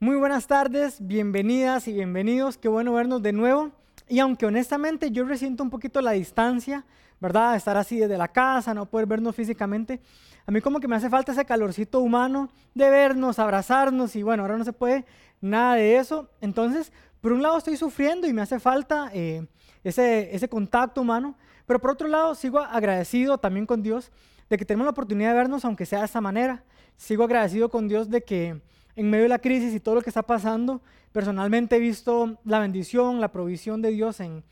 [0.00, 2.58] Muy buenas tardes, bienvenidas y bienvenidos.
[2.58, 3.70] Qué bueno vernos de nuevo.
[4.08, 6.84] Y aunque honestamente yo resiento un poquito la distancia,
[7.20, 7.54] ¿verdad?
[7.54, 10.00] Estar así desde la casa, no poder vernos físicamente.
[10.46, 14.42] A mí como que me hace falta ese calorcito humano de vernos, abrazarnos y bueno,
[14.42, 15.06] ahora no se puede
[15.40, 16.28] nada de eso.
[16.40, 19.46] Entonces, por un lado estoy sufriendo y me hace falta eh,
[19.84, 24.10] ese, ese contacto humano, pero por otro lado sigo agradecido también con Dios
[24.50, 26.64] de que tenemos la oportunidad de vernos aunque sea de esta manera.
[26.96, 28.60] Sigo agradecido con Dios de que
[28.96, 30.80] en medio de la crisis y todo lo que está pasando,
[31.12, 34.44] personalmente he visto la bendición, la provisión de Dios en,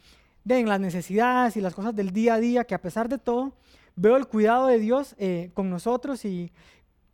[0.45, 3.53] las necesidades y las cosas del día a día, que a pesar de todo,
[3.95, 6.53] veo el cuidado de Dios eh, con nosotros y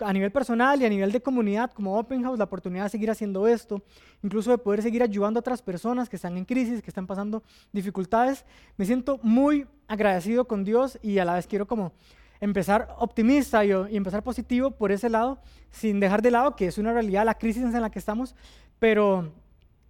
[0.01, 3.11] a nivel personal y a nivel de comunidad como Open House, la oportunidad de seguir
[3.11, 3.83] haciendo esto,
[4.23, 7.43] incluso de poder seguir ayudando a otras personas que están en crisis, que están pasando
[7.73, 8.45] dificultades.
[8.77, 11.93] Me siento muy agradecido con Dios y a la vez quiero como
[12.41, 15.39] empezar optimista y, empezar positivo por ese lado,
[15.71, 18.35] sin dejar de lado que es una realidad la crisis en la que estamos,
[18.79, 19.33] pero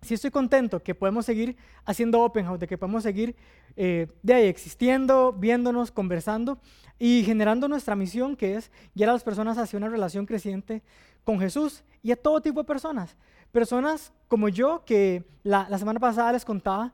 [0.03, 3.37] sí estoy contento que podemos seguir haciendo Open House, de que podemos seguir
[3.77, 6.59] eh, de ahí existiendo, viéndonos, conversando
[6.99, 10.83] y generando nuestra misión, que es guiar a las personas hacia una relación creciente
[11.25, 13.17] con Jesús y a todo tipo de personas.
[13.53, 16.93] Personas como yo, que la, la semana pasada les contaba,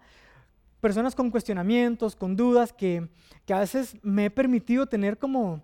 [0.85, 3.09] personas con cuestionamientos, con dudas, que,
[3.47, 5.63] que a veces me he permitido tener como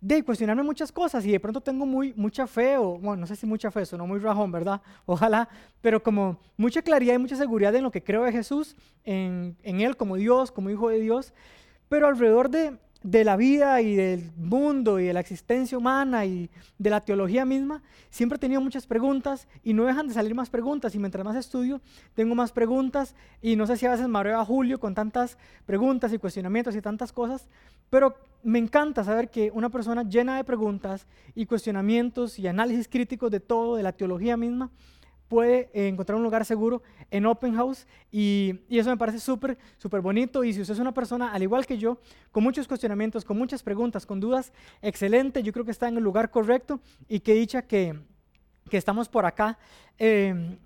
[0.00, 3.36] de cuestionarme muchas cosas y de pronto tengo muy, mucha fe, o bueno, no sé
[3.36, 4.80] si mucha fe, no muy rajón, ¿verdad?
[5.04, 5.50] Ojalá,
[5.82, 9.82] pero como mucha claridad y mucha seguridad en lo que creo de Jesús, en, en
[9.82, 11.34] Él como Dios, como Hijo de Dios,
[11.90, 16.50] pero alrededor de, de la vida y del mundo y de la existencia humana y
[16.76, 20.50] de la teología misma, siempre he tenido muchas preguntas y no dejan de salir más
[20.50, 20.92] preguntas.
[20.92, 21.80] Y mientras más estudio
[22.14, 23.14] tengo más preguntas.
[23.40, 26.82] Y no sé si a veces mareo a Julio con tantas preguntas y cuestionamientos y
[26.82, 27.48] tantas cosas,
[27.90, 33.30] pero me encanta saber que una persona llena de preguntas y cuestionamientos y análisis críticos
[33.30, 34.72] de todo, de la teología misma,
[35.28, 40.00] puede eh, encontrar un lugar seguro en Open House y, eso me parece súper, súper
[40.00, 40.44] bonito.
[40.44, 41.98] Y si usted es una persona, al igual que yo,
[42.30, 46.04] con muchos cuestionamientos, con muchas preguntas, con dudas, excelente, yo creo que está en el
[46.04, 46.80] lugar correcto.
[47.08, 47.98] Y que dicha que,
[48.70, 49.58] que estamos por acá.
[49.98, 50.58] Em,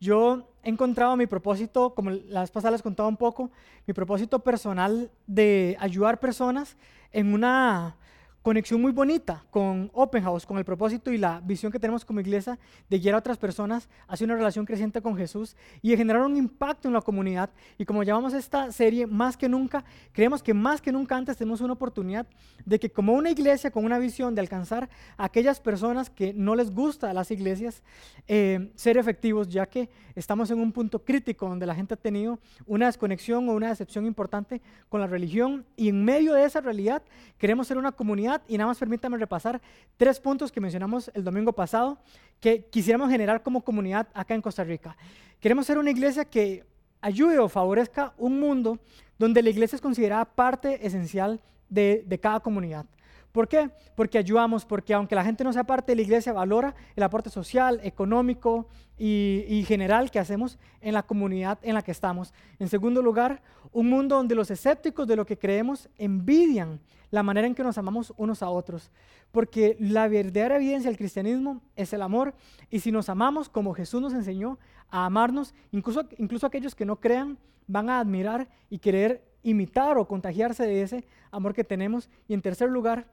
[0.00, 3.50] yo he encontrado mi propósito, como las pasadas les contaba un poco,
[3.86, 6.76] mi propósito personal de ayudar personas
[7.12, 7.96] en una
[8.42, 12.20] conexión muy bonita con Open House, con el propósito y la visión que tenemos como
[12.20, 12.58] iglesia
[12.90, 16.36] de guiar a otras personas hacia una relación creciente con Jesús y de generar un
[16.36, 17.50] impacto en la comunidad.
[17.78, 21.60] Y como llamamos esta serie, más que nunca, creemos que más que nunca antes tenemos
[21.60, 22.26] una oportunidad
[22.64, 26.56] de que como una iglesia con una visión de alcanzar a aquellas personas que no
[26.56, 27.82] les gusta a las iglesias,
[28.26, 32.40] eh, ser efectivos, ya que estamos en un punto crítico donde la gente ha tenido
[32.66, 37.02] una desconexión o una decepción importante con la religión y en medio de esa realidad
[37.38, 39.60] queremos ser una comunidad y nada más permítame repasar
[39.96, 41.98] tres puntos que mencionamos el domingo pasado
[42.40, 44.96] que quisiéramos generar como comunidad acá en Costa Rica.
[45.40, 46.64] Queremos ser una iglesia que
[47.00, 48.78] ayude o favorezca un mundo
[49.18, 52.86] donde la iglesia es considerada parte esencial de, de cada comunidad.
[53.32, 53.70] ¿Por qué?
[53.94, 57.30] Porque ayudamos, porque aunque la gente no sea parte de la iglesia, valora el aporte
[57.30, 62.34] social, económico y, general que hacemos en la comunidad en la que estamos.
[62.58, 66.78] En segundo lugar, un mundo donde los escépticos de lo que creemos envidian
[67.10, 68.90] la manera en que nos amamos unos a otros.
[69.32, 72.34] Porque la verdadera evidencia del cristianismo es el amor.
[72.70, 74.58] Y si nos amamos como Jesús nos enseñó
[74.90, 80.06] a amarnos, incluso, incluso aquellos que no crean van a admirar y querer imitar o
[80.06, 82.08] contagiarse de ese amor que tenemos.
[82.28, 83.06] Y en tercer lugar,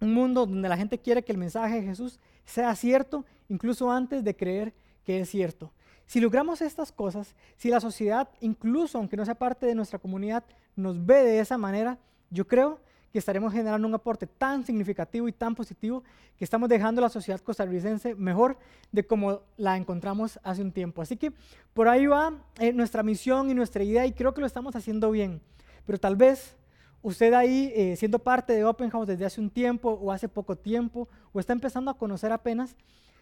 [0.00, 4.24] un mundo donde la gente quiere que el mensaje de Jesús sea cierto, incluso antes
[4.24, 5.72] de creer que es cierto.
[6.06, 10.42] Si logramos estas cosas, si la sociedad, incluso aunque no sea parte de nuestra comunidad,
[10.74, 11.98] nos ve de esa manera,
[12.30, 12.80] yo creo
[13.12, 16.04] que estaremos generando un aporte tan significativo y tan positivo
[16.36, 18.56] que estamos dejando la sociedad costarricense mejor
[18.92, 21.02] de como la encontramos hace un tiempo.
[21.02, 21.32] Así que
[21.74, 25.10] por ahí va eh, nuestra misión y nuestra idea y creo que lo estamos haciendo
[25.10, 25.40] bien.
[25.86, 26.56] Pero tal vez
[27.02, 30.56] usted ahí, eh, siendo parte de Open House desde hace un tiempo o hace poco
[30.56, 32.76] tiempo, o está empezando a conocer apenas,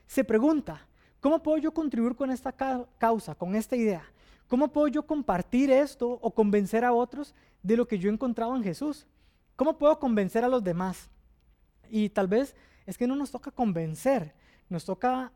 [0.07, 0.87] se pregunta,
[1.21, 2.53] ¿cómo puedo yo contribuir con esta
[2.99, 4.05] causa, con esta idea?
[4.49, 8.57] ¿Cómo puedo yo compartir esto o convencer a otros de lo que yo he encontrado
[8.57, 9.07] en Jesús?
[9.59, 11.11] ¿Cómo puedo convencer a los demás?
[11.91, 12.55] Y tal vez
[12.87, 14.33] es que no nos toca convencer,
[14.69, 15.33] nos toca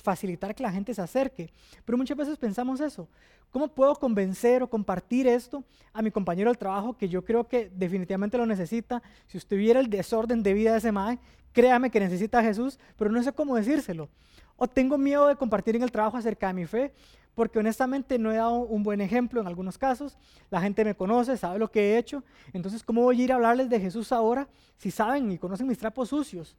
[0.00, 1.50] facilitar que la gente se acerque.
[1.84, 3.08] Pero muchas veces pensamos eso.
[3.50, 7.68] ¿Cómo puedo convencer o compartir esto a mi compañero del trabajo que yo creo que
[7.74, 9.02] definitivamente lo necesita?
[9.26, 11.18] Si usted viera el desorden de vida de ese mae,
[11.52, 14.08] créame que necesita a Jesús, pero no sé cómo decírselo.
[14.58, 16.92] O tengo miedo de compartir en el trabajo acerca de mi fe,
[17.34, 20.18] porque honestamente no he dado un buen ejemplo en algunos casos.
[20.50, 22.24] La gente me conoce, sabe lo que he hecho.
[22.52, 25.78] Entonces, ¿cómo voy a ir a hablarles de Jesús ahora si saben y conocen mis
[25.78, 26.56] trapos sucios?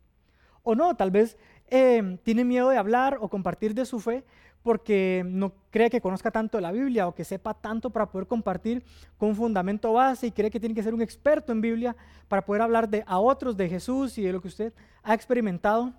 [0.63, 1.38] O no, tal vez
[1.68, 4.24] eh, tiene miedo de hablar o compartir de su fe
[4.63, 8.84] porque no cree que conozca tanto la Biblia o que sepa tanto para poder compartir
[9.18, 11.96] con un fundamento base y cree que tiene que ser un experto en Biblia
[12.28, 14.74] para poder hablar de, a otros de Jesús y de lo que usted
[15.04, 15.94] ha experimentado.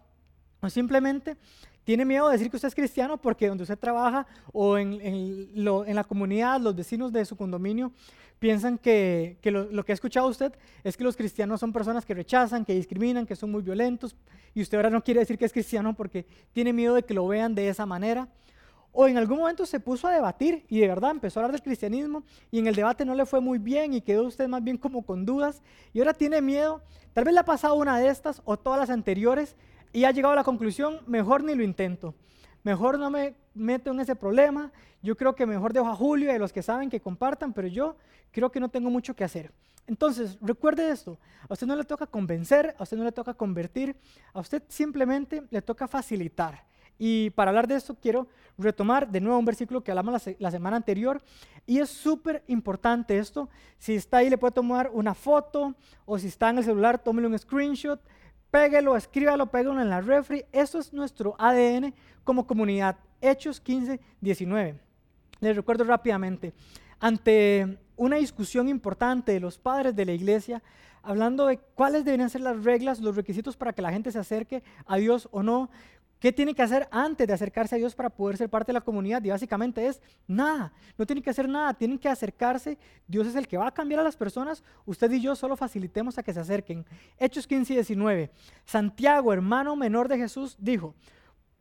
[0.63, 1.37] O simplemente
[1.85, 6.05] tiene miedo de decir que usted es cristiano porque donde usted trabaja o en, la
[6.05, 7.93] comunidad, los vecinos de su condominio
[8.39, 12.07] piensan que, que lo, lo, que ha escuchado usted es que los cristianos son personas
[12.07, 14.17] que rechazan, que discriminan, que son muy violentos
[14.55, 17.27] y usted ahora no quiere decir que es cristiano porque tiene miedo de que lo
[17.27, 18.29] vean de esa manera.
[18.93, 21.63] O en algún momento se puso a debatir y de verdad empezó a hablar del
[21.63, 24.77] cristianismo y en el debate no le fue muy bien y quedó usted más bien
[24.77, 25.63] como con dudas
[25.93, 26.83] y ahora tiene miedo.
[27.13, 29.55] Tal vez le ha pasado una de estas o todas las anteriores
[29.93, 32.15] y ha llegado a la conclusión, mejor ni lo intento.
[32.63, 34.71] Mejor no me meto en ese problema.
[35.03, 37.69] Yo creo que mejor dejo a Julio y a los que saben que compartan, pero
[37.69, 37.97] yo
[38.31, 39.53] creo que no tengo mucho que hacer.
[39.87, 43.97] Entonces, recuerde esto, a usted no le toca convencer, a usted no le toca convertir,
[44.33, 46.65] a usted simplemente le toca facilitar.
[47.03, 48.29] Y para hablar de esto quiero
[48.59, 51.23] retomar de nuevo un versículo que hablamos la, semana anterior.
[51.67, 53.49] Y es súper importante esto.
[53.79, 57.27] Si está ahí le puede tomar una foto o si está en el celular, tómele
[57.27, 58.01] un screenshot,
[58.51, 60.45] péguelo, escríbalo, péguelo en la refri.
[60.53, 61.95] Eso es nuestro ADN
[62.25, 62.97] como comunidad.
[63.21, 64.79] Hechos 15, 19.
[65.41, 66.53] Les recuerdo rápidamente.
[66.99, 70.63] Ante una discusión importante de los padres de la iglesia,
[71.03, 74.63] hablando de cuáles deberían ser las reglas, los requisitos para que la gente se acerque
[74.87, 75.71] a Dios o no,
[76.21, 78.83] ¿Qué tiene que hacer antes de acercarse a Dios para poder ser parte de la
[78.83, 79.25] comunidad?
[79.25, 82.77] Y básicamente es nada, no tienen que hacer nada, tienen que acercarse.
[83.09, 84.63] Dios es el que va a cambiar a las personas.
[84.85, 86.85] Usted y yo solo facilitemos a que se acerquen.
[87.19, 88.31] Hechos 15 y 19.
[88.67, 90.95] Santiago, hermano menor de Jesús, dijo,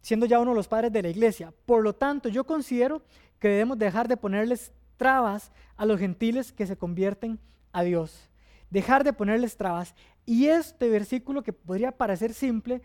[0.02, 3.02] siendo ya uno de los padres de la iglesia, por lo tanto yo considero
[3.40, 7.40] que debemos dejar de ponerles trabas a los gentiles que se convierten
[7.72, 8.30] a Dios.
[8.70, 9.96] Dejar de ponerles trabas.
[10.26, 12.82] Y este versículo que podría parecer simple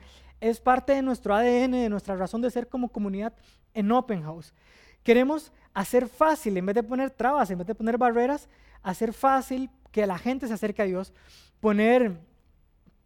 [0.50, 3.32] es parte de nuestro ADN, de nuestra razón de ser como comunidad
[3.72, 4.52] en Open House.
[5.02, 8.46] Queremos hacer fácil, en vez de poner trabas, en vez de poner barreras,
[8.82, 11.14] hacer fácil que la gente se acerque a Dios,
[11.60, 12.20] poner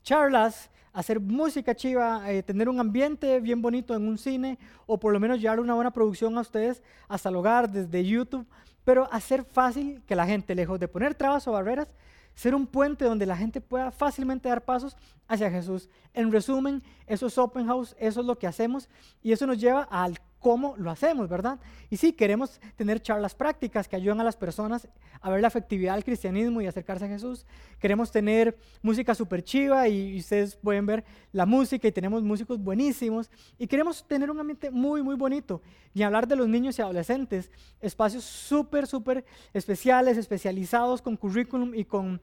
[0.02, 5.12] charlas, hacer música chiva, eh, tener un ambiente bien bonito en un cine o por
[5.12, 8.48] lo menos llevar una buena producción a ustedes hasta el hogar desde YouTube,
[8.82, 11.94] pero hacer fácil que la gente, lejos de poner trabas o barreras,
[12.38, 14.96] ser un puente donde la gente pueda fácilmente dar pasos
[15.26, 15.88] hacia Jesús.
[16.14, 18.88] En resumen, eso es Open House, eso es lo que hacemos
[19.24, 21.58] y eso nos lleva al cómo lo hacemos, ¿verdad?
[21.90, 24.88] Y sí, queremos tener charlas prácticas que ayuden a las personas
[25.20, 27.44] a ver la efectividad del cristianismo y acercarse a Jesús.
[27.78, 33.30] Queremos tener música súper chiva y ustedes pueden ver la música y tenemos músicos buenísimos.
[33.58, 35.60] Y queremos tener un ambiente muy, muy bonito.
[35.92, 37.50] Y hablar de los niños y adolescentes,
[37.80, 42.20] espacios súper, súper especiales, especializados con currículum y con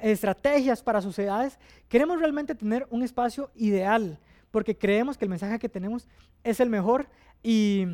[0.00, 1.58] estrategias para sus edades.
[1.88, 4.18] Queremos realmente tener un espacio ideal
[4.50, 6.08] porque creemos que el mensaje que tenemos
[6.42, 7.06] es el mejor
[7.42, 7.86] y,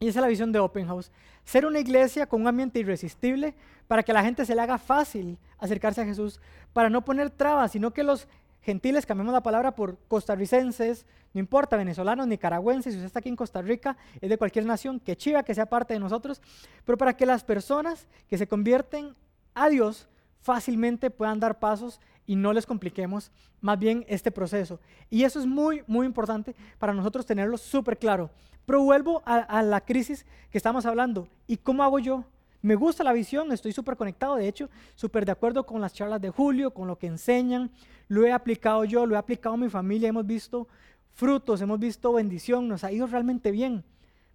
[0.00, 1.10] esa es la visión de Open House.
[1.44, 3.54] Ser una iglesia con un ambiente irresistible
[3.86, 6.40] para que a la gente se le haga fácil acercarse a Jesús,
[6.72, 8.28] para no poner trabas, sino que los
[8.60, 13.36] gentiles, cambiemos la palabra por costarricenses, no importa, venezolanos, nicaragüenses, si usted está aquí en
[13.36, 16.40] Costa Rica, es de cualquier nación, que chiva que sea parte de nosotros,
[16.84, 19.14] pero para que las personas que se convierten
[19.54, 20.08] a Dios
[20.44, 23.32] fácilmente puedan dar pasos y no les compliquemos
[23.62, 24.78] más bien este proceso.
[25.08, 28.30] Y eso es muy, muy importante para nosotros tenerlo súper claro.
[28.66, 31.28] Pero vuelvo a, la crisis que estamos hablando.
[31.46, 32.24] ¿Y cómo hago yo?
[32.60, 36.20] Me gusta la visión, estoy súper conectado, de hecho, súper de acuerdo con las charlas
[36.20, 37.70] de Julio, con lo que enseñan.
[38.08, 40.68] Lo he aplicado yo, lo he aplicado mi familia, hemos visto
[41.14, 43.82] frutos, hemos visto bendición, nos ha ido realmente bien.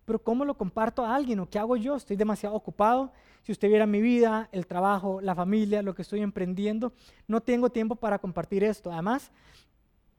[0.09, 1.95] Pero ¿cómo lo comparto a alguien o qué hago yo?
[1.95, 3.11] Estoy demasiado ocupado,
[3.43, 6.93] si usted viera mi vida, el trabajo, la familia, lo que estoy emprendiendo,
[7.27, 8.91] no tengo tiempo para compartir esto.
[8.91, 9.29] Además,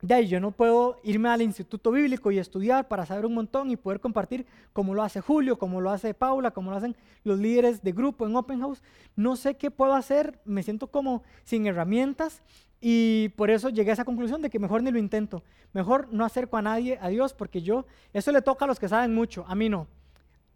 [0.00, 3.72] de ahí yo no puedo irme al instituto bíblico y estudiar para saber un montón
[3.72, 6.94] y poder compartir como lo hace Julio, como lo hace Paula, como lo hacen
[7.24, 8.84] los líderes de grupo en Open House.
[9.16, 12.42] No sé qué puedo hacer, me siento como sin herramientas
[12.80, 15.42] y por eso llegué a esa conclusión de que mejor ni lo intento.
[15.72, 18.88] Mejor no acerco a nadie a Dios porque yo, eso le toca a los que
[18.88, 19.86] saben mucho, a mí no.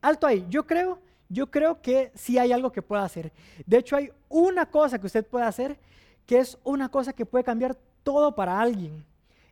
[0.00, 3.32] Alto ahí, yo creo yo creo que sí hay algo que pueda hacer.
[3.66, 5.78] De hecho, hay una cosa que usted puede hacer
[6.26, 9.04] que es una cosa que puede cambiar todo para alguien.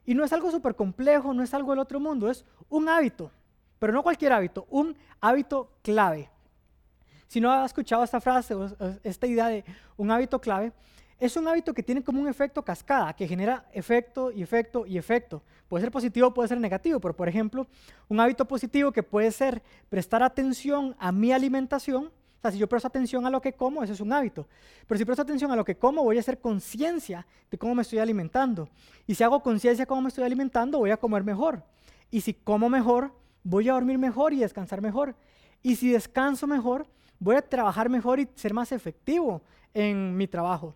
[0.05, 3.31] Y no es algo súper complejo, no es algo del otro mundo, es un hábito.
[3.79, 6.29] Pero no cualquier hábito, un hábito clave.
[7.27, 8.69] Si no ha escuchado esta frase o
[9.03, 9.63] esta idea de
[9.97, 10.71] un hábito clave,
[11.25, 14.97] es un hábito que tiene como un efecto cascada, que genera efecto y efecto y
[14.97, 15.41] efecto.
[15.69, 17.65] Puede ser positivo, puede ser negativo, pero por ejemplo,
[18.09, 22.07] un hábito positivo que puede ser prestar atención a mi alimentación.
[22.07, 24.49] O sea, si yo presto atención a lo que como, eso es un hábito.
[24.85, 27.83] Pero si presto atención a lo que como, voy a hacer conciencia de cómo me
[27.83, 28.67] estoy alimentando.
[29.07, 31.63] Y si hago conciencia de cómo me estoy alimentando, voy a comer mejor.
[32.11, 33.13] Y si como mejor,
[33.45, 35.15] voy a dormir mejor y descansar mejor.
[35.61, 36.85] Y si descanso mejor,
[37.17, 39.41] voy a trabajar mejor y ser más efectivo
[39.73, 40.75] en mi trabajo.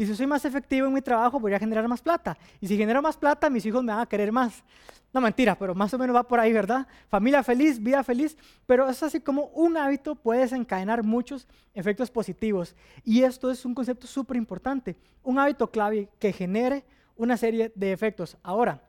[0.00, 2.34] Y si soy más efectivo en mi trabajo, voy a generar más plata.
[2.58, 4.64] Y si genero más plata, mis hijos me van a querer más.
[5.12, 6.86] No mentira, pero más o menos va por ahí, ¿verdad?
[7.10, 8.34] Familia feliz, vida feliz.
[8.64, 12.74] Pero es así como un hábito puede desencadenar muchos efectos positivos.
[13.04, 14.96] Y esto es un concepto súper importante.
[15.22, 16.82] Un hábito clave que genere
[17.14, 18.38] una serie de efectos.
[18.42, 18.82] Ahora,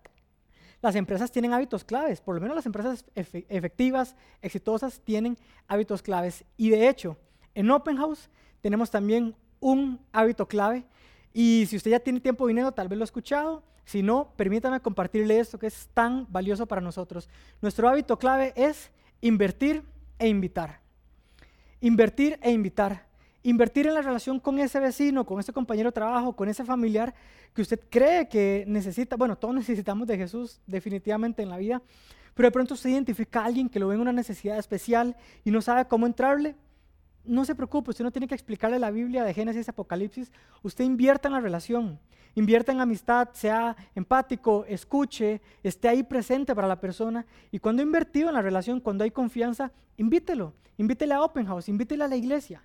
[0.82, 2.22] las empresas tienen hábitos claves.
[2.22, 5.38] Por lo menos las empresas efectivas, exitosas, tienen
[5.68, 6.46] hábitos claves.
[6.56, 7.18] Y de hecho,
[7.54, 8.30] en Open House
[8.62, 10.86] tenemos también un hábito clave
[11.34, 13.64] y si usted ya tiene tiempo viniendo, tal vez lo ha escuchado.
[13.86, 17.30] Si no, permítame compartirle esto que es tan valioso para nosotros.
[17.62, 19.84] Nuestro hábito clave es invertir
[20.20, 20.82] e invitar.
[21.80, 23.08] Invertir e invitar.
[23.44, 27.14] Invertir en la relación con ese vecino, con ese compañero de trabajo, con ese familiar
[27.54, 29.16] que usted cree que necesita.
[29.16, 31.82] Bueno, todos necesitamos de Jesús definitivamente en la vida,
[32.36, 35.50] pero de pronto usted identifica a alguien que lo ve en una necesidad especial y
[35.50, 36.56] no sabe cómo entrarle
[37.24, 40.32] no se preocupe, usted no tiene que explicarle la Biblia de Génesis Apocalipsis,
[40.64, 42.00] usted invierta en la relación,
[42.36, 47.26] invierta en amistad, sea empático, escuche, esté ahí presente para la persona.
[47.52, 51.70] Y cuando ha invertido en la relación, cuando hay confianza, invítelo, invítele a Open House,
[51.70, 52.62] invítele a la iglesia.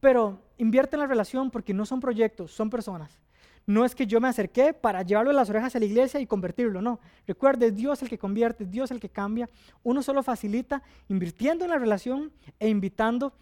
[0.00, 3.18] Pero invierte en la relación porque no son proyectos, son personas.
[3.66, 6.26] No es que yo me acerqué para llevarlo de las orejas a la iglesia y
[6.26, 7.00] convertirlo, no.
[7.26, 9.48] Recuerde, Dios el que convierte, Dios el que cambia.
[9.82, 13.32] Uno solo facilita invirtiendo en la relación e invitando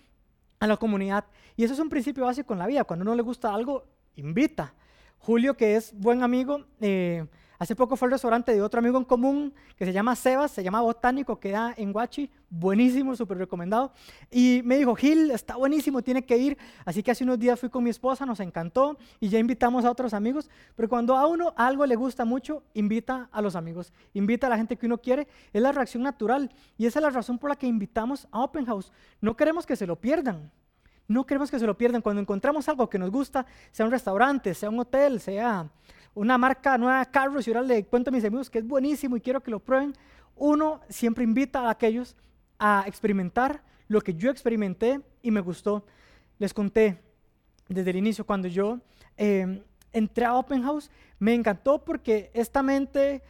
[0.60, 1.24] a la comunidad.
[1.56, 2.84] Y eso es un principio básico en la vida.
[2.84, 3.84] Cuando uno le gusta algo,
[4.16, 4.74] invita.
[5.18, 7.26] Julio, que es buen amigo, eh,
[7.64, 10.62] hace poco fue al restaurante de otro amigo en común que se llama Sebas, se
[10.62, 13.90] llama Botánico, queda en Huachi, buenísimo, súper recomendado.
[14.30, 16.58] Y me dijo, Gil, está buenísimo, tiene que ir.
[16.84, 19.90] Así que hace unos días fui con mi esposa, nos encantó y ya invitamos a
[19.90, 20.50] otros amigos.
[20.76, 24.58] Pero cuando a uno algo le gusta mucho, invita a los amigos, invita a la
[24.58, 25.26] gente que uno quiere.
[25.54, 28.66] Es la reacción natural y esa es la razón por la que invitamos a Open
[28.66, 28.92] House.
[29.22, 30.52] No queremos que se lo pierdan.
[31.06, 32.02] No queremos que se lo pierdan.
[32.02, 35.70] Cuando encontramos algo que nos gusta, sea un restaurante, sea un hotel, sea
[36.14, 39.20] una marca nueva, carros, y ahora le cuento a mis amigos que es buenísimo y
[39.20, 39.94] quiero que lo prueben,
[40.36, 42.16] uno siempre invita a aquellos
[42.58, 45.84] a experimentar lo que yo experimenté y me gustó.
[46.38, 47.00] Les conté
[47.68, 48.78] desde el inicio, cuando yo
[49.16, 53.22] eh, entré a Open House, me encantó porque esta mente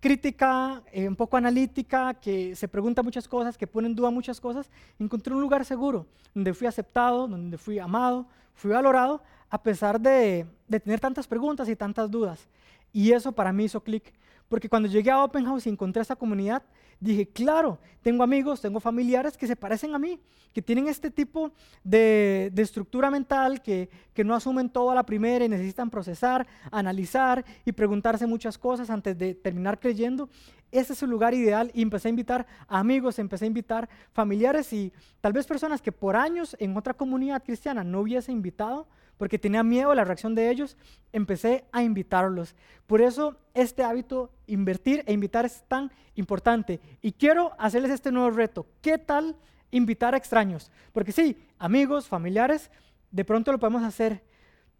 [0.00, 4.40] crítica, eh, un poco analítica, que se pregunta muchas cosas, que pone en duda muchas
[4.40, 4.68] cosas,
[4.98, 9.22] encontré un lugar seguro, donde fui aceptado, donde fui amado, fui valorado,
[9.52, 12.48] a pesar de, tener tantas preguntas y tantas dudas.
[12.90, 14.10] Y eso para mí hizo clic,
[14.48, 16.62] porque cuando llegué a Open House y encontré esa comunidad,
[16.98, 20.18] dije, claro, tengo amigos, tengo familiares que se parecen a mí,
[20.54, 21.52] que tienen este tipo
[21.84, 27.44] de, estructura mental, que, que, no asumen todo a la primera y necesitan procesar, analizar
[27.66, 30.30] y preguntarse muchas cosas antes de terminar creyendo.
[30.70, 34.94] Ese es el lugar ideal y empecé a invitar amigos, empecé a invitar familiares y
[35.20, 38.86] tal vez personas que por años en otra comunidad cristiana no hubiese invitado,
[39.22, 40.76] porque tenía miedo a la reacción de ellos,
[41.12, 42.56] empecé a invitarlos.
[42.88, 46.80] Por eso este hábito, invertir e invitar, es tan importante.
[47.00, 48.66] Y quiero hacerles este nuevo reto.
[48.80, 49.36] ¿Qué tal
[49.70, 50.72] invitar a extraños?
[50.90, 52.68] Porque sí, amigos, familiares,
[53.12, 54.24] de pronto lo podemos hacer.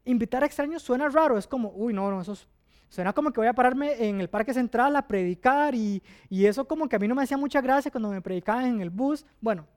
[0.04, 2.36] Invitar a extraños suena raro, es como, uy, no, no, eso
[2.88, 6.66] suena como que voy a pararme en el parque central a predicar y, y eso
[6.66, 9.24] como que a mí no me hacía mucha gracia cuando me predicaban en el bus.
[9.40, 9.68] Bueno,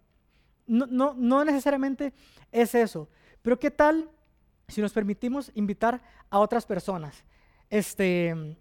[0.65, 2.13] no, no, no necesariamente
[2.51, 3.07] es eso.
[3.43, 4.09] Pero ¿qué tal
[4.67, 7.23] si nos permitimos invitar a otras personas.
[7.69, 8.57] Este,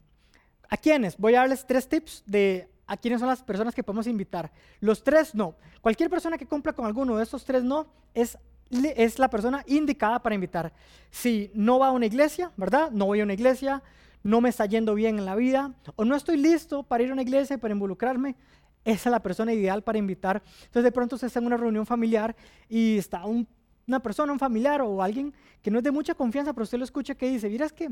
[0.68, 1.16] ¿A quiénes?
[1.16, 4.50] Voy a darles tres tips de a quiénes son las personas que podemos invitar.
[4.80, 5.54] Los tres no.
[5.80, 8.38] Cualquier persona que cumpla con alguno de estos tres no es,
[8.70, 10.72] es la persona indicada para invitar.
[11.10, 12.90] Si no va a una iglesia, ¿verdad?
[12.90, 13.82] No voy a una iglesia,
[14.22, 17.12] no me está yendo bien en la vida, o no estoy listo para ir a
[17.12, 18.36] una iglesia y para involucrarme,
[18.84, 20.42] esa es la persona ideal para invitar.
[20.64, 22.36] Entonces de pronto usted está en una reunión familiar
[22.68, 23.46] y está un
[23.86, 26.84] una persona, un familiar o alguien que no es de mucha confianza, pero usted lo
[26.84, 27.90] escucha que dice, miras que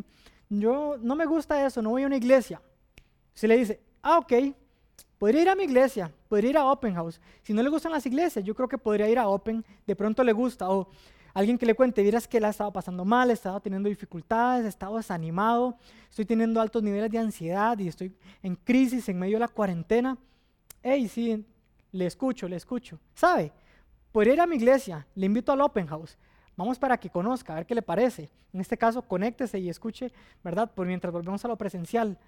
[0.49, 2.61] yo no me gusta eso, no voy a una iglesia.
[3.35, 4.33] Se le dice, ah, ok,
[5.19, 7.21] podría ir a mi iglesia, podría ir a Open House.
[7.43, 10.23] Si no le gustan las iglesias, yo creo que podría ir a Open, de pronto
[10.25, 10.69] le gusta.
[10.71, 10.89] O
[11.35, 14.69] alguien que le cuente, miras que ha estado pasando mal, ha estado teniendo dificultades, ha
[14.69, 15.77] estado desanimado,
[16.11, 20.19] estoy teniendo altos niveles de ansiedad y estoy en crisis en medio de la cuarentena.
[20.83, 21.45] Hey, sí,
[21.93, 22.99] le escucho, le escucho.
[23.15, 23.53] ¿Sabe?
[24.13, 26.19] Podría ir a mi iglesia, le invito al Open House.
[26.55, 28.31] Vamos para que conozca, a ver qué le parece.
[28.53, 30.13] En este caso, conéctese y escuche,
[30.45, 30.71] ¿verdad?
[30.71, 32.19] Por mientras volvemos a lo presencial.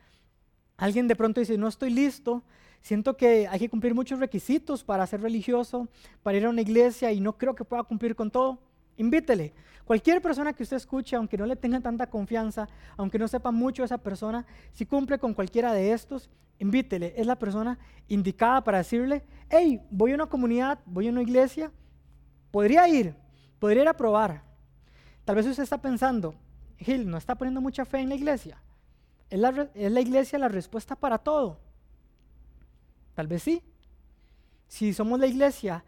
[0.78, 2.42] Alguien de pronto dice, no estoy listo,
[2.80, 5.86] siento que hay que cumplir muchos requisitos para ser religioso,
[6.22, 8.58] para ir a una iglesia y no creo que pueda cumplir con todo.
[8.96, 9.52] Invítele.
[9.84, 13.84] Cualquier persona que usted escuche, aunque no le tenga tanta confianza, aunque no sepa mucho
[13.84, 17.12] esa persona, si cumple con cualquiera de estos, invítele.
[17.16, 21.70] Es la persona indicada para decirle, hey, voy a una comunidad, voy a una iglesia,
[22.50, 23.14] podría ir,
[23.58, 24.42] podría ir a probar.
[25.24, 26.34] Tal vez usted está pensando,
[26.78, 28.60] Gil, no está poniendo mucha fe en la iglesia.
[29.30, 31.58] ¿Es la, ¿Es la, iglesia la respuesta para todo?
[33.14, 33.62] Tal vez sí.
[34.68, 35.84] Si somos la iglesia,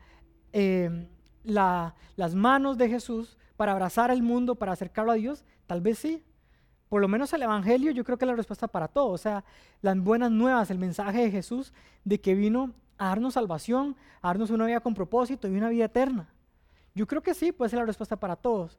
[0.53, 1.09] eh,
[1.47, 5.99] la, las manos de Jesús para abrazar al mundo, para acercarlo a Dios, tal vez
[5.99, 6.23] sí.
[6.89, 9.09] Por lo menos el Evangelio yo creo que es la respuesta para todo.
[9.09, 9.45] O sea,
[9.83, 11.73] las buenas nuevas, el mensaje de Jesús
[12.05, 15.87] de que vino a darnos salvación, a darnos una vida con propósito y una vida
[15.87, 16.29] eterna.
[16.95, 18.79] Yo creo que sí, puede ser la respuesta para todos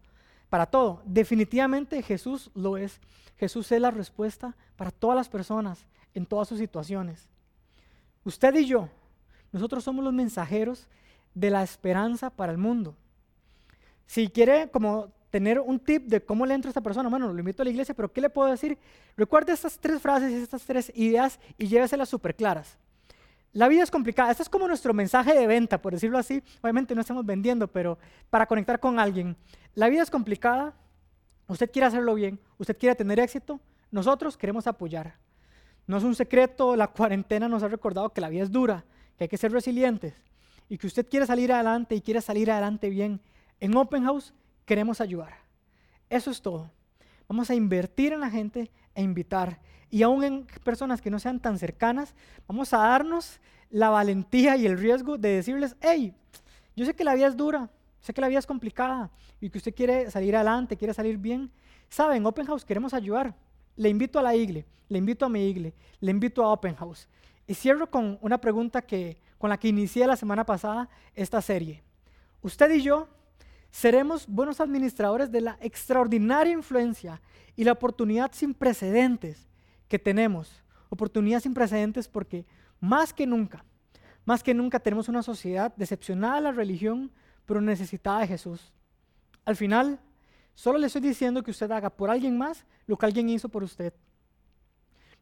[0.49, 1.01] para todo.
[1.05, 2.99] Definitivamente Jesús lo es.
[3.37, 7.29] Jesús es la respuesta para todas las personas en todas sus situaciones.
[8.23, 8.89] Usted y yo,
[9.51, 10.87] nosotros somos los mensajeros
[11.39, 12.95] de la esperanza para el mundo.
[14.07, 17.39] Si quiere como tener un tip de cómo le entra a esta persona, bueno, lo
[17.39, 18.77] invito a la iglesia, pero ¿qué le puedo decir?
[19.15, 22.77] Recuerde estas tres frases y estas tres ideas y lléveselas súper claras.
[23.53, 24.31] La vida es complicada.
[24.31, 26.41] Este es como nuestro mensaje de venta, por decirlo así.
[26.61, 27.97] Obviamente no estamos vendiendo, pero
[28.29, 29.35] para conectar con alguien.
[29.75, 30.73] La vida es complicada.
[31.47, 32.39] Usted quiere hacerlo bien.
[32.57, 33.59] Usted quiere tener éxito.
[33.91, 35.15] Nosotros queremos apoyar.
[35.85, 36.75] No es un secreto.
[36.75, 38.85] La cuarentena nos ha recordado que la vida es dura,
[39.17, 40.26] que hay que ser resilientes
[40.69, 43.21] y que usted quiere salir adelante y quiere salir adelante bien.
[43.59, 44.33] En Open House
[44.65, 45.33] queremos ayudar.
[46.09, 46.69] Eso es todo.
[47.27, 49.59] Vamos a invertir en la gente e invitar
[49.89, 52.13] y aún en personas que no sean tan cercanas,
[52.47, 56.13] vamos a darnos la valentía y el riesgo de decirles, hey,
[56.75, 57.69] yo sé que la vida es dura,
[57.99, 59.09] sé que la vida es complicada
[59.39, 61.51] y que usted quiere salir adelante, quiere salir bien.
[61.89, 63.33] Saben, Open House queremos ayudar.
[63.75, 67.07] Le invito a la igle, le invito a mi igle, le invito a Open House.
[67.47, 71.83] Y cierro con una pregunta que, con la que inicié la semana pasada esta serie.
[72.41, 73.07] Usted y yo
[73.71, 77.21] seremos buenos administradores de la extraordinaria influencia
[77.55, 79.47] y la oportunidad sin precedentes
[79.87, 82.45] que tenemos, oportunidades sin precedentes porque
[82.79, 83.63] más que nunca,
[84.25, 87.11] más que nunca tenemos una sociedad decepcionada de la religión,
[87.45, 88.73] pero necesitada de Jesús.
[89.45, 89.99] Al final,
[90.53, 93.63] solo le estoy diciendo que usted haga por alguien más lo que alguien hizo por
[93.63, 93.93] usted.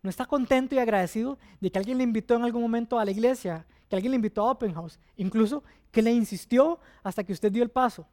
[0.05, 3.09] No está contento y agradecido de que alguien le invitó en algún momento a la
[3.09, 7.51] iglesia, que alguien le invitó a Open House, incluso que le insistió hasta que usted
[7.51, 8.07] dio el paso.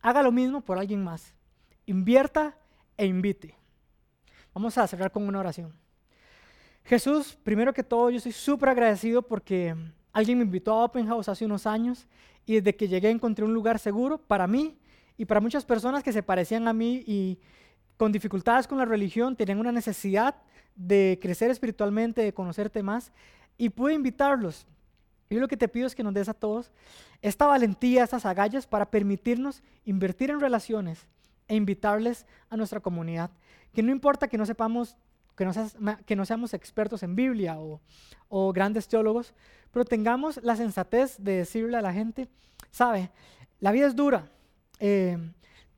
[0.00, 1.34] Haga lo mismo por alguien más.
[1.84, 2.56] Invierta
[2.96, 3.56] e invite.
[4.54, 5.74] Vamos a cerrar con una oración.
[6.84, 9.74] Jesús, primero que todo, yo estoy súper agradecido porque
[10.12, 12.06] alguien me invitó a Open House hace unos años
[12.46, 14.78] y desde que llegué encontré un lugar seguro para mí
[15.18, 17.40] y para muchas personas que se parecían a mí y
[17.96, 20.36] con dificultades con la religión, tenían una necesidad
[20.74, 23.12] de crecer espiritualmente, de conocerte más
[23.56, 24.66] y pude invitarlos.
[25.30, 26.70] Yo lo que te pido es que nos des a todos
[27.22, 31.06] esta valentía, estas agallas para permitirnos invertir en relaciones
[31.48, 33.30] e invitarles a nuestra comunidad
[33.74, 34.96] que no importa que no sepamos,
[35.36, 35.52] que no,
[36.06, 37.80] que no seamos expertos en Biblia o,
[38.28, 39.34] o, grandes teólogos,
[39.72, 42.28] pero tengamos la sensatez de decirle a la gente,
[42.70, 43.10] sabe,
[43.60, 44.30] la vida es dura,
[44.78, 45.18] eh,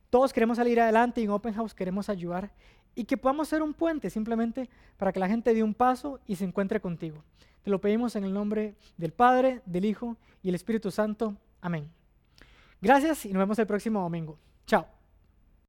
[0.09, 2.51] todos queremos salir adelante y en Open House queremos ayudar
[2.95, 6.35] y que podamos ser un puente simplemente para que la gente dé un paso y
[6.35, 7.23] se encuentre contigo.
[7.63, 11.35] Te lo pedimos en el nombre del Padre, del Hijo y el Espíritu Santo.
[11.61, 11.89] Amén.
[12.81, 14.39] Gracias y nos vemos el próximo domingo.
[14.65, 14.96] Chao.